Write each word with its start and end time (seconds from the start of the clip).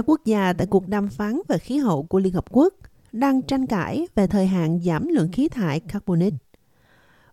các 0.00 0.10
quốc 0.10 0.20
gia 0.24 0.52
tại 0.52 0.66
cuộc 0.70 0.88
đàm 0.88 1.08
phán 1.08 1.40
về 1.48 1.58
khí 1.58 1.78
hậu 1.78 2.02
của 2.02 2.18
Liên 2.18 2.32
Hợp 2.32 2.44
Quốc 2.50 2.74
đang 3.12 3.42
tranh 3.42 3.66
cãi 3.66 4.06
về 4.14 4.26
thời 4.26 4.46
hạn 4.46 4.80
giảm 4.80 5.08
lượng 5.08 5.32
khí 5.32 5.48
thải 5.48 5.80
carbonic. 5.80 6.34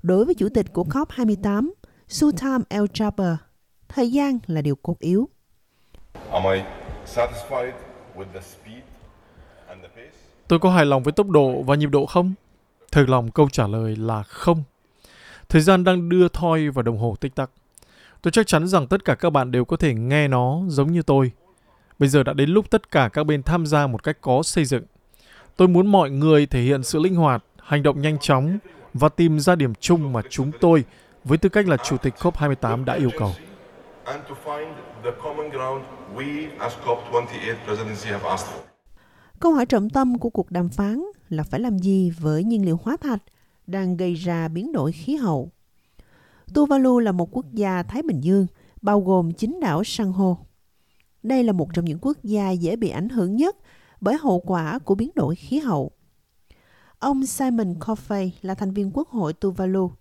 Đối 0.01 0.25
với 0.25 0.35
chủ 0.35 0.49
tịch 0.53 0.73
của 0.73 0.83
COP28, 0.83 1.69
Sultan 2.07 2.61
El 2.69 2.83
Jaber, 2.83 3.35
thời 3.87 4.11
gian 4.11 4.39
là 4.47 4.61
điều 4.61 4.75
cốt 4.75 4.99
yếu. 4.99 5.29
Am 6.31 6.43
I 6.43 6.61
satisfied 7.05 7.71
with 8.15 8.25
the 8.33 8.41
speed 8.41 8.83
and 9.67 9.81
the 9.81 9.87
pace? 9.87 10.17
Tôi 10.47 10.59
có 10.59 10.71
hài 10.71 10.85
lòng 10.85 11.03
với 11.03 11.11
tốc 11.11 11.29
độ 11.29 11.61
và 11.61 11.75
nhịp 11.75 11.89
độ 11.91 12.05
không? 12.05 12.33
Thật 12.91 13.05
lòng 13.07 13.31
câu 13.31 13.49
trả 13.49 13.67
lời 13.67 13.95
là 13.95 14.23
không. 14.23 14.63
Thời 15.49 15.61
gian 15.61 15.83
đang 15.83 16.09
đưa 16.09 16.27
thoi 16.27 16.69
vào 16.69 16.83
đồng 16.83 16.97
hồ 16.97 17.15
tích 17.19 17.35
tắc. 17.35 17.51
Tôi 18.21 18.31
chắc 18.31 18.47
chắn 18.47 18.67
rằng 18.67 18.87
tất 18.87 19.05
cả 19.05 19.15
các 19.15 19.29
bạn 19.29 19.51
đều 19.51 19.65
có 19.65 19.77
thể 19.77 19.93
nghe 19.93 20.27
nó 20.27 20.61
giống 20.67 20.91
như 20.91 21.01
tôi. 21.01 21.31
Bây 21.99 22.09
giờ 22.09 22.23
đã 22.23 22.33
đến 22.33 22.49
lúc 22.49 22.69
tất 22.69 22.91
cả 22.91 23.09
các 23.13 23.23
bên 23.23 23.43
tham 23.43 23.65
gia 23.65 23.87
một 23.87 24.03
cách 24.03 24.17
có 24.21 24.43
xây 24.43 24.65
dựng. 24.65 24.83
Tôi 25.55 25.67
muốn 25.67 25.87
mọi 25.87 26.09
người 26.09 26.45
thể 26.45 26.61
hiện 26.61 26.83
sự 26.83 26.99
linh 26.99 27.15
hoạt, 27.15 27.43
hành 27.59 27.83
động 27.83 28.01
nhanh 28.01 28.17
chóng 28.21 28.57
và 28.93 29.09
tìm 29.09 29.39
ra 29.39 29.55
điểm 29.55 29.73
chung 29.79 30.13
mà 30.13 30.21
chúng 30.29 30.51
tôi, 30.59 30.83
với 31.23 31.37
tư 31.37 31.49
cách 31.49 31.67
là 31.67 31.77
Chủ 31.77 31.97
tịch 31.97 32.13
COP28 32.17 32.85
đã 32.85 32.93
yêu 32.93 33.09
cầu. 33.17 33.31
Câu 39.39 39.53
hỏi 39.53 39.65
trọng 39.65 39.89
tâm 39.89 40.17
của 40.17 40.29
cuộc 40.29 40.51
đàm 40.51 40.69
phán 40.69 41.03
là 41.29 41.43
phải 41.43 41.59
làm 41.59 41.79
gì 41.79 42.11
với 42.19 42.43
nhiên 42.43 42.65
liệu 42.65 42.79
hóa 42.83 42.97
thạch 43.01 43.23
đang 43.67 43.97
gây 43.97 44.13
ra 44.13 44.47
biến 44.47 44.71
đổi 44.71 44.91
khí 44.91 45.15
hậu. 45.15 45.51
Tuvalu 46.53 46.99
là 46.99 47.11
một 47.11 47.29
quốc 47.31 47.45
gia 47.53 47.83
Thái 47.83 48.01
Bình 48.01 48.21
Dương, 48.21 48.47
bao 48.81 49.01
gồm 49.01 49.31
chín 49.31 49.59
đảo 49.61 49.83
san 49.83 50.07
hô. 50.07 50.37
Đây 51.27 51.43
là 51.43 51.51
một 51.51 51.73
trong 51.73 51.85
những 51.85 51.99
quốc 52.01 52.17
gia 52.23 52.51
dễ 52.51 52.75
bị 52.75 52.89
ảnh 52.89 53.09
hưởng 53.09 53.35
nhất 53.35 53.57
bởi 54.01 54.17
hậu 54.17 54.39
quả 54.39 54.79
của 54.79 54.95
biến 54.95 55.09
đổi 55.15 55.35
khí 55.35 55.59
hậu. 55.59 55.91
Ông 56.99 57.25
Simon 57.25 57.73
Coffey 57.73 58.29
là 58.41 58.55
thành 58.55 58.73
viên 58.73 58.91
Quốc 58.93 59.09
hội 59.09 59.33
Tuvalu, 59.33 59.91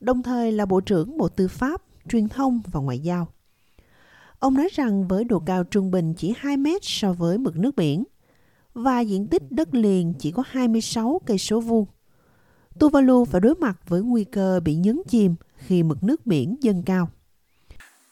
đồng 0.00 0.22
thời 0.22 0.52
là 0.52 0.66
Bộ 0.66 0.80
trưởng 0.80 1.16
Bộ 1.16 1.28
Tư 1.28 1.48
pháp, 1.48 1.82
Truyền 2.08 2.28
thông 2.28 2.60
và 2.72 2.80
Ngoại 2.80 2.98
giao. 2.98 3.28
Ông 4.38 4.54
nói 4.54 4.68
rằng 4.72 5.08
với 5.08 5.24
độ 5.24 5.42
cao 5.46 5.64
trung 5.64 5.90
bình 5.90 6.14
chỉ 6.14 6.34
2 6.36 6.56
mét 6.56 6.80
so 6.84 7.12
với 7.12 7.38
mực 7.38 7.56
nước 7.56 7.76
biển 7.76 8.04
và 8.74 9.00
diện 9.00 9.26
tích 9.26 9.42
đất 9.52 9.74
liền 9.74 10.14
chỉ 10.18 10.30
có 10.32 10.42
26 10.46 11.20
cây 11.26 11.38
số 11.38 11.60
vuông, 11.60 11.86
Tuvalu 12.78 13.24
phải 13.24 13.40
đối 13.40 13.54
mặt 13.54 13.88
với 13.88 14.02
nguy 14.02 14.24
cơ 14.24 14.60
bị 14.60 14.74
nhấn 14.74 15.00
chìm 15.08 15.34
khi 15.56 15.82
mực 15.82 16.02
nước 16.02 16.26
biển 16.26 16.56
dâng 16.60 16.82
cao. 16.86 17.10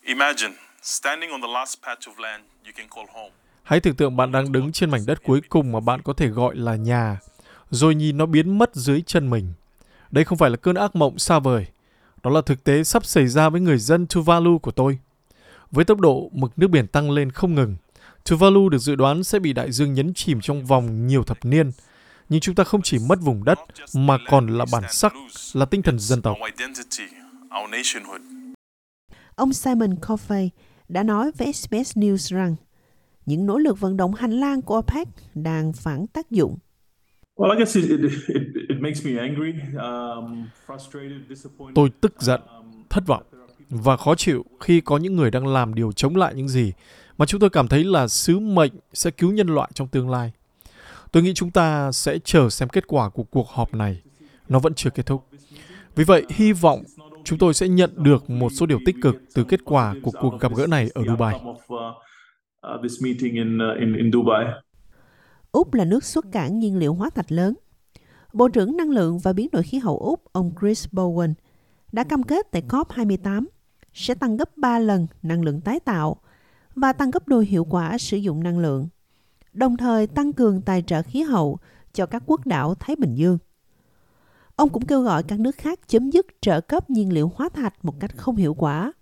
Imagine 0.02 0.54
standing 0.82 1.30
on 1.30 1.40
the 1.40 1.48
last 1.48 1.82
patch 1.82 2.08
of 2.08 2.22
land 2.22 2.44
you 2.68 2.74
can 2.76 2.88
call 2.88 3.06
home. 3.14 3.30
Hãy 3.62 3.80
tưởng 3.80 3.96
tượng 3.96 4.16
bạn 4.16 4.32
đang 4.32 4.52
đứng 4.52 4.72
trên 4.72 4.90
mảnh 4.90 5.06
đất 5.06 5.22
cuối 5.24 5.40
cùng 5.48 5.72
mà 5.72 5.80
bạn 5.80 6.02
có 6.02 6.12
thể 6.12 6.28
gọi 6.28 6.56
là 6.56 6.76
nhà, 6.76 7.18
rồi 7.70 7.94
nhìn 7.94 8.16
nó 8.18 8.26
biến 8.26 8.58
mất 8.58 8.74
dưới 8.74 9.02
chân 9.06 9.30
mình. 9.30 9.52
Đây 10.10 10.24
không 10.24 10.38
phải 10.38 10.50
là 10.50 10.56
cơn 10.56 10.76
ác 10.76 10.96
mộng 10.96 11.18
xa 11.18 11.38
vời. 11.38 11.66
Đó 12.22 12.30
là 12.30 12.40
thực 12.46 12.64
tế 12.64 12.84
sắp 12.84 13.06
xảy 13.06 13.26
ra 13.26 13.48
với 13.48 13.60
người 13.60 13.78
dân 13.78 14.06
Tuvalu 14.06 14.58
của 14.58 14.70
tôi. 14.70 14.98
Với 15.70 15.84
tốc 15.84 16.00
độ 16.00 16.30
mực 16.32 16.58
nước 16.58 16.68
biển 16.68 16.86
tăng 16.86 17.10
lên 17.10 17.30
không 17.30 17.54
ngừng, 17.54 17.76
Tuvalu 18.30 18.68
được 18.68 18.78
dự 18.78 18.94
đoán 18.94 19.24
sẽ 19.24 19.38
bị 19.38 19.52
đại 19.52 19.72
dương 19.72 19.94
nhấn 19.94 20.14
chìm 20.14 20.40
trong 20.40 20.64
vòng 20.64 21.06
nhiều 21.06 21.22
thập 21.22 21.44
niên. 21.44 21.70
Nhưng 22.28 22.40
chúng 22.40 22.54
ta 22.54 22.64
không 22.64 22.82
chỉ 22.82 22.98
mất 22.98 23.18
vùng 23.20 23.44
đất, 23.44 23.58
mà 23.94 24.18
còn 24.30 24.46
là 24.46 24.66
bản 24.72 24.84
sắc, 24.90 25.14
là 25.52 25.64
tinh 25.64 25.82
thần 25.82 25.98
dân 25.98 26.22
tộc. 26.22 26.36
Ông 29.34 29.52
Simon 29.52 29.94
Coffey 29.94 30.48
đã 30.88 31.02
nói 31.02 31.30
với 31.38 31.52
SBS 31.52 31.98
News 31.98 32.36
rằng 32.36 32.56
những 33.26 33.46
nỗ 33.46 33.58
lực 33.58 33.80
vận 33.80 33.96
động 33.96 34.14
hành 34.14 34.32
lang 34.32 34.62
của 34.62 34.78
OPEC 34.78 35.08
đang 35.34 35.72
phản 35.72 36.06
tác 36.06 36.30
dụng. 36.30 36.58
Tôi 41.74 41.90
tức 42.00 42.22
giận, 42.22 42.40
thất 42.90 43.06
vọng 43.06 43.22
và 43.70 43.96
khó 43.96 44.14
chịu 44.14 44.44
khi 44.60 44.80
có 44.80 44.96
những 44.96 45.16
người 45.16 45.30
đang 45.30 45.46
làm 45.46 45.74
điều 45.74 45.92
chống 45.92 46.16
lại 46.16 46.34
những 46.34 46.48
gì 46.48 46.72
mà 47.18 47.26
chúng 47.26 47.40
tôi 47.40 47.50
cảm 47.50 47.68
thấy 47.68 47.84
là 47.84 48.08
sứ 48.08 48.38
mệnh 48.38 48.72
sẽ 48.92 49.10
cứu 49.10 49.32
nhân 49.32 49.48
loại 49.48 49.70
trong 49.74 49.88
tương 49.88 50.10
lai. 50.10 50.32
Tôi 51.12 51.22
nghĩ 51.22 51.32
chúng 51.34 51.50
ta 51.50 51.92
sẽ 51.92 52.18
chờ 52.24 52.50
xem 52.50 52.68
kết 52.68 52.86
quả 52.86 53.08
của 53.08 53.22
cuộc 53.22 53.48
họp 53.48 53.74
này. 53.74 54.02
Nó 54.48 54.58
vẫn 54.58 54.74
chưa 54.74 54.90
kết 54.90 55.06
thúc. 55.06 55.26
Vì 55.94 56.04
vậy, 56.04 56.26
hy 56.30 56.52
vọng 56.52 56.84
chúng 57.24 57.38
tôi 57.38 57.54
sẽ 57.54 57.68
nhận 57.68 57.90
được 57.96 58.30
một 58.30 58.50
số 58.50 58.66
điều 58.66 58.78
tích 58.86 58.96
cực 59.02 59.16
từ 59.34 59.44
kết 59.44 59.60
quả 59.64 59.94
của 60.02 60.10
cuộc 60.20 60.40
gặp 60.40 60.52
gỡ 60.56 60.66
này 60.66 60.90
ở 60.94 61.02
Dubai. 61.06 61.40
Úc 65.52 65.74
là 65.74 65.84
nước 65.84 66.04
xuất 66.04 66.24
cảng 66.32 66.58
nhiên 66.58 66.76
liệu 66.76 66.94
hóa 66.94 67.10
thạch 67.10 67.32
lớn. 67.32 67.54
Bộ 68.32 68.48
trưởng 68.48 68.76
Năng 68.76 68.90
lượng 68.90 69.18
và 69.18 69.32
Biến 69.32 69.48
đổi 69.52 69.62
khí 69.62 69.78
hậu 69.78 69.98
Úc, 69.98 70.32
ông 70.32 70.52
Chris 70.60 70.86
Bowen, 70.92 71.34
đã 71.92 72.04
cam 72.04 72.22
kết 72.22 72.46
tại 72.50 72.62
COP28 72.68 73.44
sẽ 73.92 74.14
tăng 74.14 74.36
gấp 74.36 74.56
3 74.56 74.78
lần 74.78 75.06
năng 75.22 75.42
lượng 75.42 75.60
tái 75.60 75.80
tạo 75.80 76.16
và 76.74 76.92
tăng 76.92 77.10
gấp 77.10 77.28
đôi 77.28 77.46
hiệu 77.46 77.64
quả 77.64 77.98
sử 77.98 78.16
dụng 78.16 78.42
năng 78.42 78.58
lượng, 78.58 78.88
đồng 79.52 79.76
thời 79.76 80.06
tăng 80.06 80.32
cường 80.32 80.62
tài 80.62 80.82
trợ 80.82 81.02
khí 81.02 81.22
hậu 81.22 81.58
cho 81.92 82.06
các 82.06 82.22
quốc 82.26 82.46
đảo 82.46 82.74
Thái 82.74 82.96
Bình 82.96 83.14
Dương. 83.14 83.38
Ông 84.58 84.68
cũng 84.68 84.86
kêu 84.86 85.02
gọi 85.02 85.22
các 85.22 85.40
nước 85.40 85.56
khác 85.56 85.80
chấm 85.88 86.10
dứt 86.10 86.26
trợ 86.40 86.60
cấp 86.60 86.90
nhiên 86.90 87.12
liệu 87.12 87.32
hóa 87.34 87.48
thạch 87.54 87.84
một 87.84 87.94
cách 88.00 88.10
không 88.16 88.36
hiệu 88.36 88.54
quả. 88.54 88.92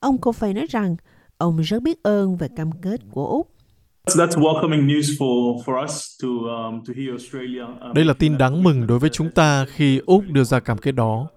Ông 0.00 0.16
Coffey 0.16 0.54
nói 0.54 0.66
rằng 0.70 0.96
ông 1.38 1.60
rất 1.60 1.82
biết 1.82 2.02
ơn 2.02 2.36
về 2.36 2.48
cam 2.56 2.72
kết 2.72 3.00
của 3.10 3.26
Úc. 3.26 3.50
Đây 7.94 8.04
là 8.04 8.14
tin 8.18 8.38
đáng 8.38 8.62
mừng 8.62 8.86
đối 8.86 8.98
với 8.98 9.10
chúng 9.10 9.30
ta 9.30 9.66
khi 9.68 10.00
Úc 10.06 10.24
đưa 10.28 10.44
ra 10.44 10.60
cam 10.60 10.78
kết 10.78 10.92
đó. 10.92 11.28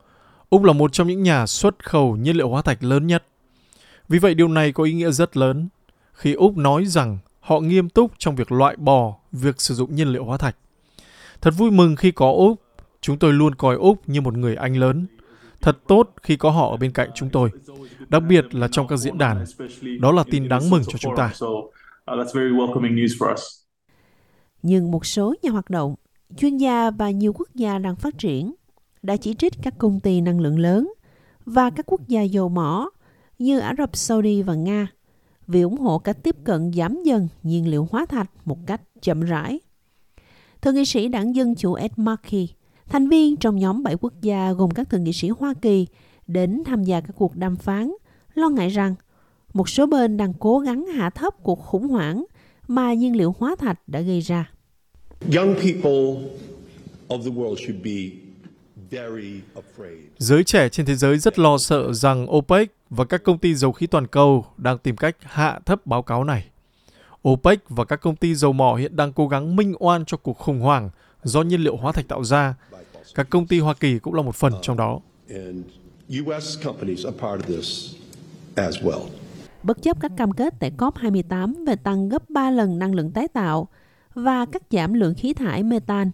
Úc 0.50 0.64
là 0.64 0.74
một 0.74 0.94
trong 0.94 1.08
những 1.08 1.24
nhà 1.24 1.46
xuất 1.46 1.86
khẩu 1.86 2.16
nhiên 2.16 2.38
liệu 2.38 2.50
hóa 2.50 2.62
thạch 2.62 2.84
lớn 2.84 3.08
nhất. 3.08 3.24
Vì 4.10 4.20
vậy 4.20 4.34
điều 4.34 4.48
này 4.48 4.72
có 4.72 4.84
ý 4.84 4.94
nghĩa 4.94 5.12
rất 5.12 5.38
lớn 5.38 5.70
khi 6.14 6.34
Úc 6.34 6.58
nói 6.58 6.86
rằng 6.86 7.18
họ 7.40 7.60
nghiêm 7.60 7.90
túc 7.90 8.12
trong 8.18 8.36
việc 8.36 8.52
loại 8.52 8.76
bỏ 8.76 9.16
việc 9.32 9.62
sử 9.62 9.74
dụng 9.76 9.96
nhiên 9.96 10.08
liệu 10.08 10.26
hóa 10.26 10.38
thạch. 10.38 10.56
Thật 11.42 11.52
vui 11.58 11.72
mừng 11.72 11.96
khi 11.96 12.12
có 12.12 12.32
Úc 12.32 12.67
Chúng 13.08 13.20
tôi 13.20 13.34
luôn 13.34 13.56
coi 13.56 13.76
Úc 13.76 14.10
như 14.10 14.22
một 14.22 14.38
người 14.38 14.56
anh 14.56 14.78
lớn. 14.78 15.06
Thật 15.62 15.78
tốt 15.88 16.14
khi 16.24 16.36
có 16.38 16.50
họ 16.50 16.72
ở 16.72 16.78
bên 16.78 16.92
cạnh 16.92 17.10
chúng 17.16 17.30
tôi, 17.30 17.50
đặc 18.10 18.24
biệt 18.30 18.56
là 18.56 18.68
trong 18.72 18.88
các 18.88 18.98
diễn 18.98 19.18
đàn. 19.18 19.46
Đó 20.00 20.12
là 20.12 20.24
tin 20.32 20.50
đáng 20.50 20.70
mừng 20.70 20.84
cho 20.88 20.98
chúng 20.98 21.16
ta. 21.18 21.34
Nhưng 24.62 24.92
một 24.92 25.06
số 25.06 25.36
nhà 25.42 25.52
hoạt 25.52 25.70
động, 25.70 25.96
chuyên 26.38 26.58
gia 26.58 26.92
và 26.92 27.10
nhiều 27.10 27.34
quốc 27.34 27.48
gia 27.56 27.78
đang 27.78 27.96
phát 27.96 28.18
triển 28.18 28.54
đã 29.02 29.18
chỉ 29.18 29.34
trích 29.34 29.54
các 29.62 29.74
công 29.78 30.00
ty 30.00 30.22
năng 30.22 30.40
lượng 30.40 30.60
lớn 30.60 30.94
và 31.46 31.70
các 31.70 31.86
quốc 31.86 32.08
gia 32.08 32.22
dầu 32.22 32.50
mỏ 32.50 32.90
như 33.40 33.60
Ả 33.60 33.74
Rập 33.78 33.98
Saudi 33.98 34.42
và 34.42 34.54
Nga 34.56 34.88
vì 35.48 35.62
ủng 35.62 35.78
hộ 35.78 36.00
cách 36.00 36.18
tiếp 36.24 36.36
cận 36.44 36.72
giảm 36.74 37.04
dần 37.06 37.28
nhiên 37.44 37.68
liệu 37.68 37.88
hóa 37.92 38.06
thạch 38.06 38.30
một 38.46 38.58
cách 38.66 38.82
chậm 39.02 39.22
rãi. 39.22 39.60
Thượng 40.62 40.76
nghị 40.76 40.86
sĩ 40.86 41.08
đảng 41.08 41.36
Dân 41.36 41.56
Chủ 41.56 41.74
Ed 41.74 41.92
Markey 41.98 42.48
Thành 42.90 43.10
viên 43.10 43.38
trong 43.38 43.56
nhóm 43.58 43.84
7 43.84 43.96
quốc 44.02 44.14
gia 44.22 44.52
gồm 44.52 44.72
các 44.72 44.90
thượng 44.90 45.04
nghị 45.04 45.14
sĩ 45.14 45.30
Hoa 45.30 45.54
Kỳ 45.62 45.88
đến 46.28 46.64
tham 46.66 46.84
gia 46.84 47.02
các 47.02 47.14
cuộc 47.16 47.36
đàm 47.36 47.56
phán, 47.56 47.94
lo 48.34 48.50
ngại 48.50 48.70
rằng 48.70 48.96
một 49.54 49.70
số 49.70 49.86
bên 49.86 50.18
đang 50.18 50.34
cố 50.34 50.60
gắng 50.60 50.86
hạ 50.86 51.10
thấp 51.10 51.34
cuộc 51.44 51.60
khủng 51.60 51.88
hoảng 51.88 52.26
mà 52.68 52.94
nhiên 52.94 53.18
liệu 53.18 53.36
hóa 53.40 53.56
thạch 53.60 53.80
đã 53.88 54.00
gây 54.00 54.22
ra. 54.22 54.52
Giới 60.18 60.44
trẻ 60.44 60.70
trên 60.70 60.86
thế 60.86 60.96
giới 60.96 61.18
rất 61.18 61.40
lo 61.40 61.58
sợ 61.58 61.94
rằng 61.94 62.36
OPEC 62.36 62.76
và 62.90 63.06
các 63.06 63.24
công 63.24 63.38
ty 63.38 63.56
dầu 63.56 63.72
khí 63.72 63.88
toàn 63.88 64.08
cầu 64.08 64.46
đang 64.58 64.78
tìm 64.78 64.98
cách 64.98 65.16
hạ 65.22 65.60
thấp 65.66 65.86
báo 65.86 66.02
cáo 66.02 66.24
này. 66.24 66.46
OPEC 67.30 67.70
và 67.70 67.86
các 67.86 68.02
công 68.02 68.16
ty 68.16 68.36
dầu 68.36 68.54
mỏ 68.54 68.76
hiện 68.76 68.96
đang 68.96 69.14
cố 69.14 69.28
gắng 69.28 69.56
minh 69.56 69.74
oan 69.80 70.06
cho 70.06 70.18
cuộc 70.18 70.38
khủng 70.38 70.60
hoảng 70.60 70.90
do 71.24 71.42
nhiên 71.42 71.62
liệu 71.62 71.76
hóa 71.76 71.92
thạch 71.92 72.08
tạo 72.08 72.24
ra. 72.24 72.56
Các 73.16 73.30
công 73.30 73.48
ty 73.48 73.60
Hoa 73.60 73.74
Kỳ 73.74 74.00
cũng 74.00 74.14
là 74.14 74.22
một 74.22 74.36
phần 74.36 74.54
trong 74.62 74.78
đó. 74.78 75.00
Bất 79.64 79.82
chấp 79.82 79.98
các 80.00 80.12
cam 80.18 80.32
kết 80.32 80.54
tại 80.60 80.72
COP28 80.78 81.66
về 81.66 81.76
tăng 81.76 82.10
gấp 82.10 82.30
3 82.30 82.52
lần 82.52 82.80
năng 82.80 82.96
lượng 82.96 83.12
tái 83.12 83.28
tạo 83.28 83.68
và 84.14 84.46
cắt 84.46 84.62
giảm 84.72 84.94
lượng 84.94 85.14
khí 85.18 85.34
thải 85.34 85.64
metan, 85.64 86.12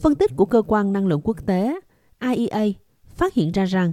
phân 0.00 0.14
tích 0.14 0.30
của 0.36 0.46
cơ 0.46 0.62
quan 0.66 0.92
năng 0.92 1.06
lượng 1.06 1.20
quốc 1.24 1.46
tế 1.46 1.80
IEA 2.20 2.66
phát 3.16 3.34
hiện 3.34 3.52
ra 3.52 3.64
rằng 3.64 3.92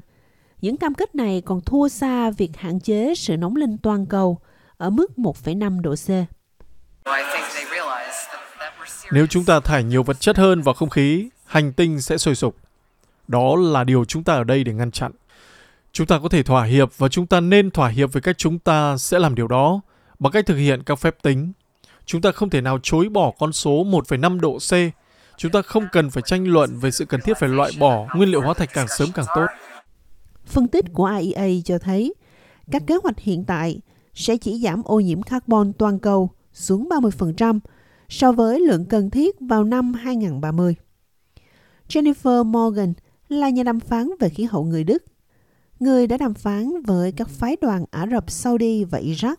những 0.61 0.77
cam 0.77 0.93
kết 0.93 1.15
này 1.15 1.41
còn 1.41 1.61
thua 1.61 1.87
xa 1.87 2.31
việc 2.31 2.57
hạn 2.57 2.79
chế 2.79 3.13
sự 3.15 3.37
nóng 3.37 3.55
lên 3.55 3.77
toàn 3.77 4.05
cầu 4.05 4.39
ở 4.77 4.89
mức 4.89 5.11
1,5 5.17 5.81
độ 5.81 5.95
C. 5.95 6.07
Nếu 9.11 9.27
chúng 9.27 9.45
ta 9.45 9.59
thải 9.59 9.83
nhiều 9.83 10.03
vật 10.03 10.19
chất 10.19 10.37
hơn 10.37 10.61
vào 10.61 10.73
không 10.73 10.89
khí, 10.89 11.29
hành 11.47 11.73
tinh 11.73 12.01
sẽ 12.01 12.17
sôi 12.17 12.35
sục. 12.35 12.55
Đó 13.27 13.55
là 13.55 13.83
điều 13.83 14.05
chúng 14.05 14.23
ta 14.23 14.33
ở 14.33 14.43
đây 14.43 14.63
để 14.63 14.73
ngăn 14.73 14.91
chặn. 14.91 15.11
Chúng 15.91 16.07
ta 16.07 16.19
có 16.19 16.29
thể 16.29 16.43
thỏa 16.43 16.63
hiệp 16.63 16.97
và 16.97 17.09
chúng 17.09 17.27
ta 17.27 17.39
nên 17.39 17.71
thỏa 17.71 17.87
hiệp 17.87 18.13
với 18.13 18.21
cách 18.21 18.37
chúng 18.37 18.59
ta 18.59 18.97
sẽ 18.97 19.19
làm 19.19 19.35
điều 19.35 19.47
đó 19.47 19.81
bằng 20.19 20.33
cách 20.33 20.45
thực 20.45 20.55
hiện 20.55 20.83
các 20.83 20.99
phép 20.99 21.15
tính 21.21 21.51
Chúng 22.07 22.21
ta 22.21 22.31
không 22.31 22.49
thể 22.49 22.61
nào 22.61 22.79
chối 22.83 23.09
bỏ 23.09 23.31
con 23.39 23.53
số 23.53 23.71
1,5 23.71 24.39
độ 24.39 24.57
C. 24.57 24.71
Chúng 25.37 25.51
ta 25.51 25.61
không 25.61 25.87
cần 25.91 26.09
phải 26.09 26.23
tranh 26.25 26.47
luận 26.47 26.79
về 26.79 26.91
sự 26.91 27.05
cần 27.05 27.21
thiết 27.21 27.37
phải 27.39 27.49
loại 27.49 27.71
bỏ 27.79 28.07
nguyên 28.15 28.29
liệu 28.29 28.41
hóa 28.41 28.53
thạch 28.53 28.73
càng 28.73 28.87
sớm 28.97 29.09
càng 29.13 29.25
tốt. 29.35 29.45
Phân 30.45 30.67
tích 30.67 30.85
của 30.93 31.11
IEA 31.19 31.61
cho 31.65 31.79
thấy 31.79 32.13
các 32.71 32.83
kế 32.87 32.95
hoạch 33.03 33.19
hiện 33.19 33.43
tại 33.43 33.81
sẽ 34.13 34.37
chỉ 34.37 34.59
giảm 34.59 34.83
ô 34.83 34.99
nhiễm 34.99 35.21
carbon 35.21 35.73
toàn 35.73 35.99
cầu 35.99 36.29
xuống 36.53 36.89
30% 36.89 37.59
so 38.09 38.31
với 38.31 38.59
lượng 38.59 38.85
cần 38.85 39.09
thiết 39.09 39.35
vào 39.39 39.63
năm 39.63 39.93
2030. 39.93 40.75
Jennifer 41.89 42.43
Morgan 42.45 42.93
là 43.29 43.49
nhà 43.49 43.63
đàm 43.63 43.79
phán 43.79 44.09
về 44.19 44.29
khí 44.29 44.43
hậu 44.43 44.63
người 44.63 44.83
Đức, 44.83 45.03
người 45.79 46.07
đã 46.07 46.17
đàm 46.17 46.33
phán 46.33 46.81
với 46.81 47.11
các 47.11 47.29
phái 47.29 47.55
đoàn 47.61 47.85
Ả 47.91 48.07
Rập 48.11 48.31
Saudi 48.31 48.83
và 48.83 48.99
Iraq. 48.99 49.35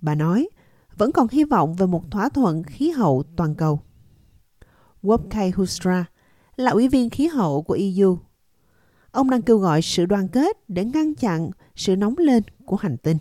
Bà 0.00 0.14
nói, 0.14 0.48
vẫn 0.96 1.12
còn 1.12 1.26
hy 1.30 1.44
vọng 1.44 1.74
về 1.74 1.86
một 1.86 2.10
thỏa 2.10 2.28
thuận 2.28 2.62
khí 2.62 2.90
hậu 2.90 3.24
toàn 3.36 3.54
cầu. 3.54 3.80
Wopke 5.02 5.52
Hustra 5.56 6.04
là 6.56 6.70
ủy 6.70 6.88
viên 6.88 7.10
khí 7.10 7.26
hậu 7.26 7.62
của 7.62 7.78
EU. 7.96 8.18
Ông 9.10 9.30
đang 9.30 9.42
kêu 9.42 9.58
gọi 9.58 9.82
sự 9.82 10.06
đoàn 10.06 10.28
kết 10.28 10.56
để 10.68 10.84
ngăn 10.84 11.14
chặn 11.14 11.50
sự 11.76 11.96
nóng 11.96 12.14
lên 12.18 12.42
của 12.64 12.76
hành 12.76 12.96
tinh. 12.96 13.18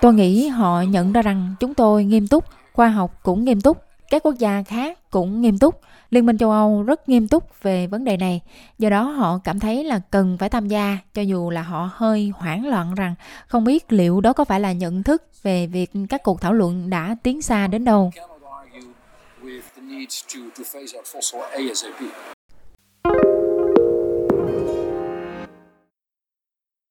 Tôi 0.00 0.14
nghĩ 0.14 0.48
họ 0.48 0.82
nhận 0.82 1.12
ra 1.12 1.22
rằng 1.22 1.54
chúng 1.60 1.74
tôi 1.74 2.04
nghiêm 2.04 2.28
túc, 2.28 2.44
khoa 2.72 2.88
học 2.88 3.20
cũng 3.22 3.44
nghiêm 3.44 3.60
túc, 3.60 3.78
các 4.10 4.22
quốc 4.22 4.34
gia 4.38 4.62
khác 4.62 4.98
cũng 5.10 5.40
nghiêm 5.40 5.58
túc. 5.58 5.80
Liên 6.10 6.26
minh 6.26 6.38
châu 6.38 6.50
Âu 6.50 6.82
rất 6.82 7.08
nghiêm 7.08 7.28
túc 7.28 7.62
về 7.62 7.86
vấn 7.86 8.04
đề 8.04 8.16
này, 8.16 8.40
do 8.78 8.90
đó 8.90 9.02
họ 9.02 9.38
cảm 9.44 9.60
thấy 9.60 9.84
là 9.84 10.00
cần 10.10 10.36
phải 10.38 10.48
tham 10.48 10.68
gia, 10.68 10.98
cho 11.14 11.22
dù 11.22 11.50
là 11.50 11.62
họ 11.62 11.90
hơi 11.92 12.32
hoảng 12.36 12.68
loạn 12.68 12.94
rằng 12.94 13.14
không 13.46 13.64
biết 13.64 13.92
liệu 13.92 14.20
đó 14.20 14.32
có 14.32 14.44
phải 14.44 14.60
là 14.60 14.72
nhận 14.72 15.02
thức 15.02 15.22
về 15.42 15.66
việc 15.66 15.90
các 16.08 16.22
cuộc 16.22 16.40
thảo 16.40 16.52
luận 16.52 16.90
đã 16.90 17.16
tiến 17.22 17.42
xa 17.42 17.66
đến 17.66 17.84
đâu. 17.84 18.10